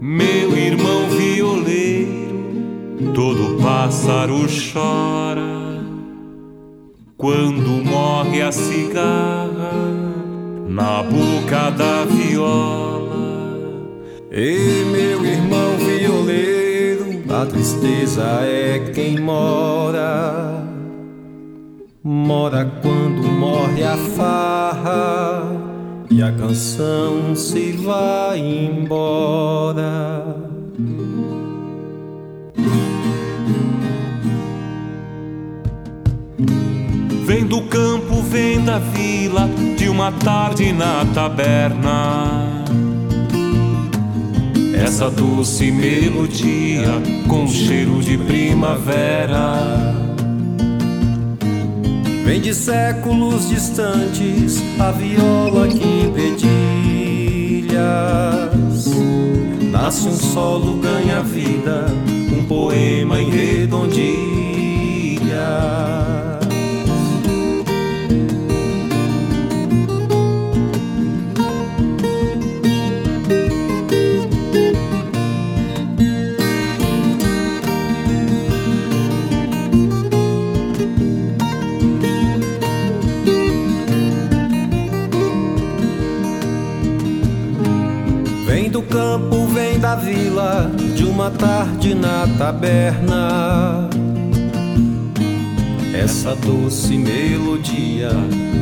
Meu 0.00 0.54
irmão 0.54 1.08
violeiro, 1.08 3.12
todo 3.14 3.56
pássaro 3.62 4.44
chora 4.46 5.80
quando 7.16 7.82
morre 7.82 8.42
a 8.42 8.52
cigarra 8.52 9.72
na 10.68 11.02
boca 11.02 11.70
da 11.70 12.04
viola. 12.04 13.06
E 14.30 14.84
meu 14.92 15.24
irmão 15.24 15.78
violeiro, 15.78 17.22
a 17.32 17.46
tristeza 17.46 18.40
é 18.42 18.90
quem 18.92 19.18
mora. 19.18 20.62
Mora 22.04 22.70
quando 22.82 23.22
morre 23.22 23.82
a 23.82 23.96
farra 23.96 25.65
e 26.16 26.22
a 26.22 26.32
canção 26.32 27.36
se 27.36 27.72
vai 27.72 28.38
embora. 28.38 30.24
Vem 37.26 37.44
do 37.44 37.60
campo, 37.64 38.22
vem 38.22 38.64
da 38.64 38.78
vila, 38.78 39.46
de 39.76 39.90
uma 39.90 40.10
tarde 40.10 40.72
na 40.72 41.04
taberna. 41.12 42.64
Essa 44.74 45.10
doce 45.10 45.70
melodia 45.70 46.92
com 47.28 47.46
cheiro 47.46 48.00
de 48.00 48.16
primavera. 48.16 50.05
Vem 52.26 52.40
de 52.40 52.52
séculos 52.52 53.48
distantes 53.48 54.60
a 54.80 54.90
viola 54.90 55.68
que 55.68 55.78
em 55.78 56.10
dedilhas 56.10 57.76
nasce 59.70 60.08
um 60.08 60.16
solo, 60.16 60.80
ganha 60.80 61.22
vida, 61.22 61.86
um 62.36 62.44
poema 62.46 63.20
em 63.20 63.30
redondilhas. 63.30 64.65
Campo 88.82 89.46
vem 89.48 89.78
da 89.78 89.94
vila 89.94 90.70
de 90.96 91.04
uma 91.04 91.30
tarde 91.30 91.94
na 91.94 92.26
taberna. 92.38 93.90
Essa 95.92 96.34
doce 96.34 96.96
melodia 96.96 98.08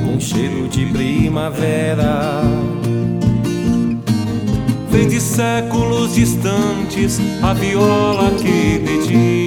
com 0.05 0.19
cheiro 0.19 0.69
de 0.69 0.85
primavera. 0.87 2.43
Vem 4.91 5.09
de 5.09 5.21
séculos 5.21 6.15
distantes 6.15 7.21
a 7.41 7.55
viola 7.55 8.31
que 8.33 8.79
dedilhas. 8.79 9.44